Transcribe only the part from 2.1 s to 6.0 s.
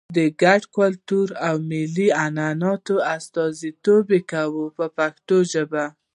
عنعنو استازیتوب کوي په پښتو ژبه.